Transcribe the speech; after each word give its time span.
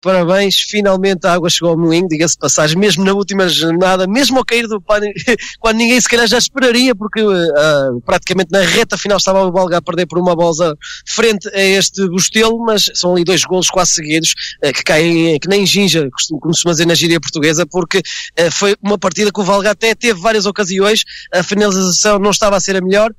Parabéns, 0.00 0.60
finalmente 0.60 1.26
a 1.26 1.32
água 1.32 1.50
chegou 1.50 1.70
ao 1.70 1.76
moinho, 1.76 2.06
diga-se 2.06 2.38
passagem, 2.38 2.78
mesmo 2.78 3.02
na 3.02 3.12
última 3.12 3.48
jornada, 3.48 4.06
mesmo 4.06 4.38
ao 4.38 4.44
cair 4.44 4.68
do 4.68 4.80
pano, 4.80 5.04
quando 5.58 5.78
ninguém 5.78 6.00
se 6.00 6.08
calhar 6.08 6.28
já 6.28 6.38
esperaria, 6.38 6.94
porque 6.94 7.20
uh, 7.20 8.00
praticamente 8.06 8.52
na 8.52 8.60
reta 8.60 8.96
final 8.96 9.18
estava 9.18 9.42
o 9.42 9.50
Balga 9.50 9.78
a 9.78 9.82
perder 9.82 10.06
por 10.06 10.20
uma 10.20 10.36
bola 10.36 10.76
frente 11.04 11.48
a 11.48 11.60
este 11.60 12.08
Bostelo, 12.08 12.60
mas 12.60 12.88
são 12.94 13.14
ali 13.14 13.24
dois 13.24 13.42
golos 13.42 13.70
quase 13.70 13.94
seguidos, 13.94 14.34
uh, 14.64 14.72
que 14.72 14.84
caem 14.84 15.36
que 15.40 15.48
nem 15.48 15.66
ginja, 15.66 16.08
como 16.40 16.54
se 16.54 16.62
dizer 16.64 16.86
na 16.86 16.94
gíria 16.94 17.20
portuguesa, 17.20 17.66
porque 17.66 17.98
uh, 17.98 18.52
foi 18.52 18.76
uma 18.80 18.98
partida 18.98 19.32
que 19.32 19.40
o 19.40 19.44
Valga 19.44 19.72
até 19.72 19.96
teve 19.96 20.20
várias 20.20 20.46
ocasiões, 20.46 21.02
a 21.34 21.42
finalização 21.42 22.20
não 22.20 22.30
estava 22.30 22.56
a 22.56 22.60
ser 22.60 22.76
a 22.76 22.80
melhor, 22.80 23.10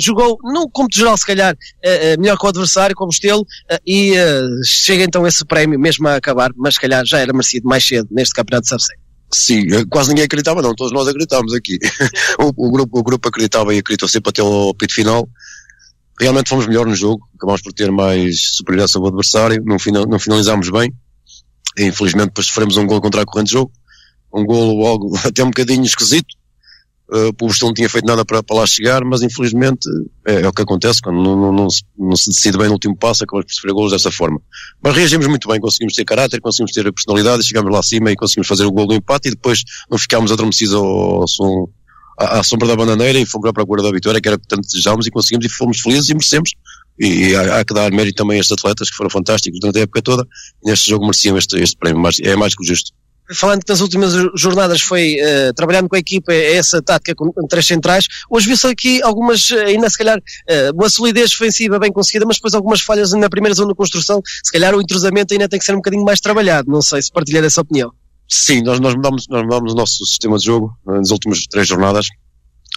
jogou, 0.00 0.38
no 0.42 0.66
cômputo 0.70 0.96
geral 0.96 1.18
se 1.18 1.26
calhar, 1.26 1.54
melhor 2.18 2.38
que 2.38 2.46
o 2.46 2.48
adversário, 2.48 2.96
com 2.96 3.04
o 3.04 3.08
Bostelo, 3.08 3.44
e 3.86 4.14
chega 4.64 5.04
então 5.04 5.26
esse 5.26 5.44
prémio, 5.44 5.78
mesmo 5.78 6.05
a 6.12 6.16
acabar, 6.16 6.50
mas 6.56 6.74
se 6.74 6.80
calhar 6.80 7.04
já 7.04 7.18
era 7.18 7.32
merecido 7.32 7.68
mais 7.68 7.86
cedo 7.86 8.08
neste 8.10 8.34
campeonato 8.34 8.64
de 8.64 8.68
Sabsei. 8.70 8.96
Sim, 9.32 9.66
quase 9.90 10.10
ninguém 10.10 10.24
acreditava, 10.24 10.62
não, 10.62 10.74
todos 10.74 10.92
nós 10.92 11.08
acreditávamos 11.08 11.52
aqui. 11.52 11.78
o, 12.38 12.68
o, 12.68 12.70
grupo, 12.70 12.98
o 12.98 13.02
grupo 13.02 13.28
acreditava 13.28 13.74
e 13.74 13.78
acreditou 13.78 14.08
sempre 14.08 14.30
até 14.30 14.42
o 14.42 14.72
pito 14.74 14.94
final. 14.94 15.28
Realmente 16.18 16.48
fomos 16.48 16.66
melhor 16.66 16.86
no 16.86 16.94
jogo, 16.94 17.28
acabámos 17.36 17.60
por 17.60 17.72
ter 17.72 17.90
mais 17.90 18.54
superioridade 18.54 18.92
sobre 18.92 19.06
o 19.06 19.08
adversário, 19.10 19.62
não, 19.64 19.78
final, 19.78 20.06
não 20.06 20.18
finalizámos 20.18 20.70
bem. 20.70 20.92
E, 21.76 21.84
infelizmente 21.84 22.28
depois 22.28 22.46
sofremos 22.46 22.76
um 22.76 22.86
gol 22.86 23.00
contra 23.00 23.22
a 23.22 23.26
corrente 23.26 23.48
de 23.48 23.54
jogo. 23.54 23.72
Um 24.32 24.44
gol 24.44 24.86
algo 24.86 25.16
até 25.24 25.42
um 25.42 25.48
bocadinho 25.48 25.84
esquisito, 25.84 26.34
Uh, 27.08 27.28
o 27.28 27.32
Boston 27.32 27.66
não 27.66 27.74
tinha 27.74 27.88
feito 27.88 28.04
nada 28.04 28.24
para, 28.24 28.42
para 28.42 28.56
lá 28.56 28.66
chegar, 28.66 29.04
mas 29.04 29.22
infelizmente 29.22 29.88
é, 30.26 30.40
é 30.40 30.48
o 30.48 30.52
que 30.52 30.62
acontece 30.62 31.00
quando 31.00 31.22
não, 31.22 31.36
não, 31.36 31.52
não, 31.52 31.70
se, 31.70 31.82
não, 31.96 32.16
se, 32.16 32.30
decide 32.30 32.58
bem 32.58 32.66
no 32.66 32.72
último 32.72 32.96
passo, 32.96 33.22
acabamos 33.22 33.46
por 33.46 33.54
sofrer 33.54 33.72
golos 33.72 33.92
dessa 33.92 34.10
forma. 34.10 34.40
Mas 34.82 34.96
reagimos 34.96 35.28
muito 35.28 35.46
bem, 35.46 35.60
conseguimos 35.60 35.94
ter 35.94 36.04
caráter, 36.04 36.40
conseguimos 36.40 36.72
ter 36.72 36.92
personalidade, 36.92 37.46
chegamos 37.46 37.72
lá 37.72 37.78
acima 37.78 38.10
e 38.10 38.16
conseguimos 38.16 38.48
fazer 38.48 38.64
o 38.64 38.72
gol 38.72 38.88
do 38.88 38.94
empate 38.94 39.28
e 39.28 39.30
depois 39.30 39.62
não 39.88 39.96
ficámos 39.96 40.32
adormecidos 40.32 40.74
ao, 40.74 41.20
ao 41.22 41.28
som, 41.28 41.68
à, 42.18 42.40
à, 42.40 42.42
sombra 42.42 42.66
da 42.66 42.74
bananeira 42.74 43.20
e 43.20 43.24
fomos 43.24 43.48
à 43.48 43.52
procura 43.52 43.84
da 43.84 43.92
vitória, 43.92 44.20
que 44.20 44.26
era 44.26 44.36
o 44.36 44.40
que 44.40 44.48
tanto 44.48 44.62
desejávamos 44.62 45.06
e 45.06 45.10
conseguimos 45.12 45.46
e 45.46 45.48
fomos 45.48 45.80
felizes 45.80 46.10
e 46.10 46.14
merecemos. 46.14 46.50
E, 46.98 47.06
e 47.06 47.36
há, 47.36 47.60
há, 47.60 47.64
que 47.64 47.72
dar 47.72 47.92
mérito 47.92 48.16
também 48.16 48.38
a 48.38 48.40
estes 48.40 48.58
atletas 48.58 48.90
que 48.90 48.96
foram 48.96 49.10
fantásticos 49.10 49.60
durante 49.60 49.78
a 49.78 49.82
época 49.82 50.02
toda. 50.02 50.26
Neste 50.64 50.90
jogo 50.90 51.04
mereciam 51.04 51.38
este, 51.38 51.56
este 51.56 51.76
prémio, 51.76 52.00
mas 52.00 52.18
é 52.18 52.34
mais 52.34 52.56
que 52.56 52.64
justo 52.64 52.90
falando 53.34 53.64
que 53.64 53.70
nas 53.70 53.80
últimas 53.80 54.12
jornadas 54.36 54.80
foi 54.80 55.16
uh, 55.16 55.54
trabalhando 55.54 55.88
com 55.88 55.96
a 55.96 55.98
equipa 55.98 56.32
essa 56.32 56.80
tática 56.82 57.14
com 57.14 57.32
três 57.48 57.66
centrais, 57.66 58.06
hoje 58.30 58.46
viu-se 58.46 58.66
aqui 58.66 59.02
algumas, 59.02 59.50
eh, 59.50 59.64
ainda 59.66 59.88
se 59.90 59.98
calhar, 59.98 60.18
uh, 60.18 60.74
uma 60.74 60.88
solidez 60.88 61.30
defensiva 61.30 61.78
bem 61.78 61.92
conseguida, 61.92 62.24
mas 62.26 62.36
depois 62.36 62.54
algumas 62.54 62.80
falhas 62.80 63.12
na 63.12 63.28
primeira 63.28 63.54
zona 63.54 63.68
de 63.68 63.74
construção, 63.74 64.20
se 64.44 64.52
calhar 64.52 64.74
o 64.74 64.80
entrosamento 64.80 65.32
ainda 65.32 65.48
tem 65.48 65.58
que 65.58 65.64
ser 65.64 65.72
um 65.72 65.76
bocadinho 65.76 66.04
mais 66.04 66.20
trabalhado, 66.20 66.70
não 66.70 66.82
sei 66.82 67.02
se 67.02 67.10
partilhar 67.10 67.44
essa 67.44 67.60
opinião. 67.60 67.92
Sim, 68.28 68.62
nós, 68.62 68.80
nós, 68.80 68.94
mudamos, 68.94 69.26
nós 69.28 69.42
mudamos 69.42 69.72
o 69.72 69.76
nosso 69.76 70.04
sistema 70.04 70.38
de 70.38 70.44
jogo 70.46 70.76
nas 70.84 71.10
últimas 71.10 71.46
três 71.46 71.66
jornadas, 71.66 72.08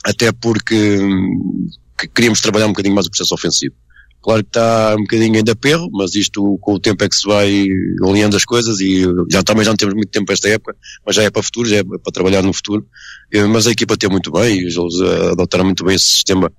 até 0.03 0.31
porque 0.31 0.99
hum, 0.99 1.67
queríamos 2.13 2.41
trabalhar 2.41 2.65
um 2.65 2.69
bocadinho 2.69 2.95
mais 2.95 3.07
o 3.07 3.09
processo 3.09 3.33
ofensivo. 3.33 3.75
Claro 4.21 4.43
que 4.43 4.49
está 4.49 4.95
um 4.95 5.01
bocadinho 5.01 5.35
ainda 5.35 5.55
perro, 5.55 5.89
mas 5.93 6.13
isto 6.13 6.57
com 6.59 6.73
o 6.73 6.79
tempo 6.79 7.03
é 7.03 7.09
que 7.09 7.15
se 7.15 7.25
vai 7.25 7.67
alinhando 8.03 8.35
as 8.35 8.43
coisas 8.43 8.79
e 8.81 9.05
já 9.31 9.41
também 9.41 9.63
já 9.63 9.71
não 9.71 9.77
temos 9.77 9.95
muito 9.95 10.09
tempo 10.09 10.31
esta 10.31 10.49
época, 10.49 10.75
mas 11.05 11.15
já 11.15 11.23
é 11.23 11.29
para 11.29 11.39
o 11.39 11.43
futuro, 11.43 11.69
já 11.69 11.77
é 11.77 11.83
para 11.83 12.11
trabalhar 12.13 12.41
no 12.41 12.51
futuro. 12.51 12.85
Eh, 13.31 13.45
mas 13.45 13.65
a 13.65 13.71
equipa 13.71 13.95
tem 13.95 14.09
muito 14.09 14.29
bem, 14.31 14.59
eles 14.59 14.75
eh, 14.75 15.31
adotaram 15.31 15.63
muito 15.63 15.85
bem 15.85 15.95
esse 15.95 16.05
sistema. 16.05 16.51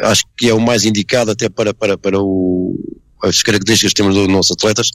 Acho 0.00 0.22
que 0.36 0.48
é 0.48 0.54
o 0.54 0.60
mais 0.60 0.84
indicado 0.84 1.32
até 1.32 1.48
para, 1.48 1.74
para, 1.74 1.98
para 1.98 2.20
o, 2.20 2.78
as 3.24 3.42
características 3.42 3.92
que 3.92 3.96
temos 3.96 4.14
dos 4.14 4.28
nossos 4.28 4.52
atletas. 4.52 4.90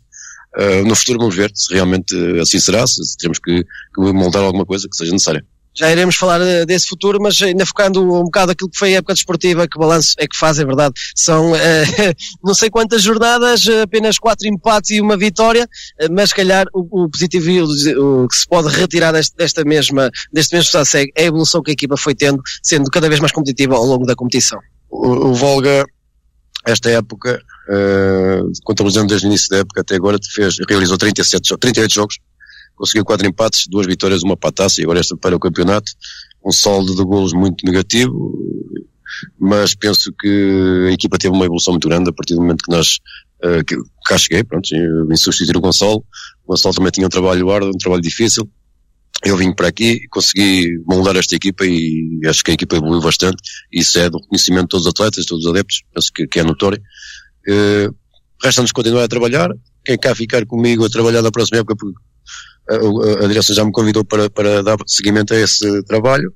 Uh, 0.56 0.88
no 0.88 0.96
futuro 0.96 1.18
vamos 1.18 1.36
ver 1.36 1.52
se 1.56 1.74
realmente 1.74 2.16
assim 2.40 2.60
será, 2.60 2.86
se, 2.86 3.04
se 3.04 3.18
temos 3.18 3.40
que, 3.40 3.64
que 3.64 4.14
moldar 4.14 4.44
alguma 4.44 4.68
coisa 4.68 4.88
que 4.88 4.96
seja 4.96 5.12
necessária 5.12 5.44
já 5.76 5.92
iremos 5.92 6.16
falar 6.16 6.42
eh, 6.42 6.66
desse 6.66 6.88
futuro, 6.88 7.20
mas 7.22 7.42
ainda 7.42 7.66
focando 7.66 8.02
um 8.02 8.24
bocado 8.24 8.52
aquilo 8.52 8.70
que 8.70 8.78
foi 8.78 8.94
a 8.94 8.98
época 8.98 9.14
desportiva, 9.14 9.68
que 9.68 9.78
balanço 9.78 10.14
é 10.18 10.28
que 10.28 10.38
faz, 10.38 10.60
é 10.60 10.66
verdade. 10.66 10.94
São 11.16 11.56
eh, 11.56 12.14
não 12.44 12.54
sei 12.54 12.70
quantas 12.70 13.02
jornadas, 13.02 13.68
apenas 13.82 14.20
quatro 14.20 14.48
empates 14.48 14.92
e 14.92 15.02
uma 15.02 15.18
vitória, 15.18 15.68
eh, 16.00 16.10
mas 16.10 16.30
se 16.30 16.36
calhar 16.36 16.66
o, 16.74 17.06
o 17.06 17.10
positivo 17.10 17.50
e 17.50 17.62
o, 17.62 18.24
o, 18.24 18.28
que 18.28 18.36
se 18.36 18.48
pode 18.48 18.70
retirar 18.70 19.12
deste, 19.12 19.36
desta 19.36 19.64
mesma, 19.64 20.12
deste 20.32 20.56
mesmo 20.56 20.66
estado 20.66 20.88
é 21.16 21.24
a 21.24 21.26
evolução 21.26 21.62
que 21.62 21.72
a 21.72 21.74
equipa 21.74 21.98
foi 21.98 22.14
tendo, 22.14 22.42
sendo 22.62 22.90
cada 22.92 23.08
vez 23.08 23.20
mais 23.20 23.32
competitiva 23.32 23.76
ao 23.76 23.86
longo 23.86 24.06
da 24.06 24.16
competição. 24.16 24.60
O, 24.90 25.30
o 25.30 25.34
Volga, 25.34 25.86
esta 26.66 26.90
época, 26.90 27.42
uh, 27.70 28.52
contabilizando 28.64 29.08
desde 29.08 29.28
o 29.28 29.30
início 29.30 29.50
da 29.50 29.58
época 29.58 29.82
até 29.82 29.96
agora, 29.96 30.18
fez, 30.34 30.56
realizou 30.70 30.98
37, 30.98 31.58
38 31.58 31.94
jogos, 31.94 32.18
conseguiu 32.76 33.06
quatro 33.06 33.28
empates, 33.28 33.68
duas 33.68 33.86
vitórias, 33.86 34.24
uma 34.24 34.38
pataça 34.38 34.82
e 34.82 34.84
agora 34.84 35.00
esta 35.00 35.16
para 35.16 35.36
o 35.36 35.40
campeonato. 35.40 35.92
Um 36.46 36.52
saldo 36.52 36.96
de 36.96 37.04
golos 37.04 37.34
muito 37.34 37.66
negativo, 37.66 38.38
mas 39.40 39.74
penso 39.74 40.12
que 40.20 40.88
a 40.90 40.92
equipa 40.92 41.18
teve 41.18 41.34
uma 41.34 41.46
evolução 41.46 41.74
muito 41.74 41.88
grande 41.88 42.10
a 42.10 42.14
partir 42.14 42.36
do 42.36 42.42
momento 42.42 42.64
que 42.64 42.72
nós 42.72 43.00
uh, 43.44 43.64
que 43.64 43.78
cá 44.06 44.18
cheguei, 44.18 44.44
pronto, 44.44 44.68
vim 45.08 45.16
substituir 45.16 45.56
o 45.56 45.62
Gonçalo. 45.62 46.04
O 46.46 46.52
Gonçalo 46.52 46.76
também 46.76 46.92
tinha 46.92 47.08
um 47.08 47.10
trabalho 47.10 47.50
árduo, 47.50 47.70
um 47.70 47.78
trabalho 47.78 48.02
difícil. 48.02 48.50
Eu 49.24 49.38
vim 49.38 49.54
para 49.54 49.70
aqui 49.70 50.06
consegui 50.10 50.84
moldar 50.86 51.16
esta 51.16 51.34
equipa 51.36 51.66
e 51.66 52.20
acho 52.26 52.44
que 52.44 52.52
a 52.52 52.54
equipa 52.56 52.76
evoluiu 52.76 53.02
bastante. 53.02 53.42
Isso 53.72 53.98
é 54.00 54.10
do 54.10 54.18
reconhecimento 54.18 54.64
de 54.64 54.70
todos 54.70 54.86
os 54.86 54.92
atletas, 54.92 55.26
todos 55.26 55.46
os 55.46 55.52
adeptos, 55.52 55.82
penso 55.94 56.12
que, 56.12 56.28
que 56.28 56.40
é 56.40 56.44
notório. 56.44 56.82
Uh, 57.48 57.96
Resta-nos 58.44 58.74
continuar 58.74 59.06
a 59.06 59.08
trabalhar. 59.08 59.50
Quem 59.86 59.98
cá 59.98 60.14
ficar 60.14 60.46
comigo 60.46 60.84
a 60.84 60.90
trabalhar 60.90 61.22
na 61.22 61.32
próxima 61.32 61.60
época, 61.60 61.78
porque 61.78 61.98
a, 62.70 63.26
a 63.26 63.28
direção 63.28 63.56
já 63.56 63.66
me 63.66 63.72
convidou 63.72 64.04
para, 64.06 64.30
para 64.30 64.64
dar 64.64 64.78
seguimento 64.88 65.34
a 65.34 65.40
esse 65.40 65.84
trabalho. 65.84 66.32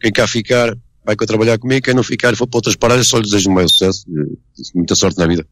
Quem 0.00 0.12
cá 0.12 0.26
ficar 0.26 0.76
vai 1.04 1.16
cá 1.16 1.26
trabalhar 1.26 1.58
comigo, 1.58 1.84
quem 1.84 1.94
não 1.94 2.02
ficar 2.02 2.34
for 2.36 2.46
para 2.46 2.58
outras 2.58 2.76
paragens, 2.76 3.08
só 3.08 3.16
lhe 3.18 3.24
desejo 3.24 3.50
um 3.50 3.54
maior 3.54 3.68
sucesso 3.68 4.04
muita 4.74 4.94
sorte 4.94 5.18
na 5.18 5.26
vida. 5.26 5.44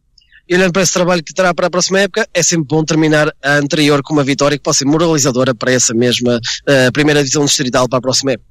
E 0.49 0.55
olhando 0.55 0.73
para 0.73 0.83
esse 0.83 0.93
trabalho 0.93 1.23
que 1.23 1.33
terá 1.33 1.55
para 1.55 1.67
a 1.69 1.71
próxima 1.71 2.01
época, 2.01 2.29
é 2.35 2.43
sempre 2.43 2.67
bom 2.69 2.85
terminar 2.85 3.33
a 3.43 3.57
anterior 3.57 4.03
com 4.03 4.13
uma 4.13 4.25
vitória 4.25 4.57
que 4.57 4.63
possa 4.63 4.81
ser 4.81 4.85
moralizadora 4.85 5.55
para 5.55 5.73
essa 5.73 5.95
mesma 5.95 6.37
uh, 6.37 6.93
primeira 6.93 7.21
divisão 7.21 7.45
distrital 7.45 7.89
para 7.89 7.99
a 7.99 8.03
próxima 8.03 8.33
época. 8.33 8.49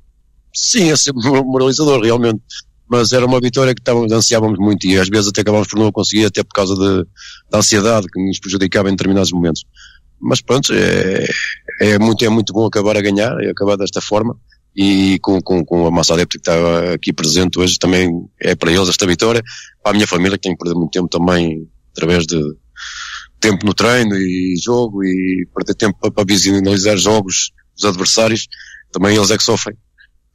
Sim, 0.54 0.92
é 0.92 0.96
sempre 0.96 1.22
moralizador, 1.44 2.02
realmente. 2.02 2.42
Mas 2.90 3.12
era 3.12 3.26
uma 3.26 3.40
vitória 3.40 3.76
que 3.76 3.82
estávamos, 3.82 4.12
ansiávamos 4.12 4.58
muito 4.58 4.88
e 4.88 4.98
às 4.98 5.10
vezes 5.10 5.28
até 5.28 5.42
acabámos 5.42 5.68
por 5.68 5.78
não 5.78 5.92
conseguir, 5.92 6.26
até 6.26 6.42
por 6.42 6.54
causa 6.54 6.74
de, 6.74 7.06
da 7.52 7.60
ansiedade 7.60 8.08
que 8.08 8.20
nos 8.20 8.40
prejudicava 8.40 8.90
em 8.90 8.94
determinados 8.94 9.32
momentos 9.32 9.64
mas 10.22 10.42
pronto, 10.42 10.74
é, 10.74 11.26
é, 11.80 11.98
muito, 11.98 12.24
é 12.24 12.30
muito 12.30 12.54
bom 12.54 12.66
acabar 12.66 12.98
a 12.98 13.02
ganhar, 13.02 13.40
e 13.42 13.50
acabar 13.50 13.78
desta 13.78 14.02
forma, 14.02 14.36
e 14.76 15.18
com, 15.20 15.42
com, 15.42 15.64
com 15.66 15.88
a 15.88 15.92
massa 15.92 16.14
adepta 16.14 16.38
que 16.38 16.50
está 16.50 16.94
aqui 16.94 17.14
presente 17.14 17.60
hoje, 17.60 17.78
também 17.80 18.10
é 18.40 18.56
para 18.56 18.72
eles 18.72 18.90
esta 18.90 19.08
vitória, 19.08 19.44
para 19.84 19.92
a 19.92 19.94
minha 19.94 20.08
família 20.08 20.38
que 20.38 20.48
tem 20.48 20.56
perdido 20.56 20.80
muito 20.80 20.92
tempo 20.92 21.08
também, 21.08 21.68
através 21.92 22.26
de 22.26 22.40
tempo 23.40 23.66
no 23.66 23.74
treino 23.74 24.16
e 24.16 24.56
jogo, 24.64 25.04
e 25.04 25.48
perder 25.56 25.76
tempo 25.76 25.98
para, 26.00 26.12
para 26.12 26.26
visualizar 26.26 26.98
jogos 26.98 27.52
dos 27.76 27.86
adversários, 27.86 28.48
também 28.92 29.16
eles 29.16 29.32
é 29.32 29.38
que 29.38 29.44
sofrem. 29.44 29.78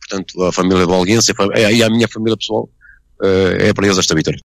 Portanto, 0.01 0.43
a 0.43 0.53
família 0.53 0.87
do 0.87 0.93
Alguense, 0.93 1.33
e 1.71 1.83
a 1.83 1.91
minha 1.91 2.09
família 2.09 2.37
pessoal, 2.37 2.69
eh, 3.23 3.69
é 3.69 3.73
para 3.73 3.87
eles 3.87 3.99
esta 3.99 4.15
vitória. 4.15 4.39